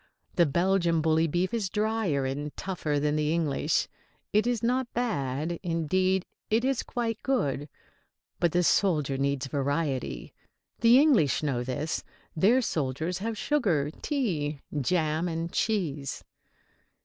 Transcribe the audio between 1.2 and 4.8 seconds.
beef is drier and tougher than the English. It is